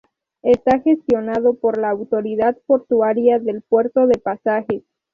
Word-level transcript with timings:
Está 0.41 0.79
gestionado 0.79 1.53
por 1.53 1.77
la 1.77 1.91
autoridad 1.91 2.57
portuaria 2.65 3.37
del 3.37 3.61
puerto 3.61 4.07
de 4.07 4.17
Pasajes. 4.17 4.81